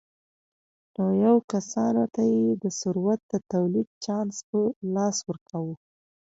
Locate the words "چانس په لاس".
4.05-5.17